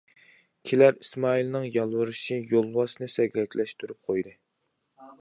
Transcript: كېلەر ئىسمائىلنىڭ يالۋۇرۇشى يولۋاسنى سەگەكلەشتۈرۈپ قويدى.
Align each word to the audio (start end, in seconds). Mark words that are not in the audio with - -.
كېلەر 0.69 0.97
ئىسمائىلنىڭ 1.03 1.67
يالۋۇرۇشى 1.75 2.39
يولۋاسنى 2.55 3.13
سەگەكلەشتۈرۈپ 3.19 4.03
قويدى. 4.11 4.39